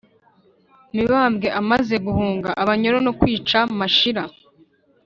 [0.95, 4.23] mibambwe i amaze guhunga abanyoro no kwica mashira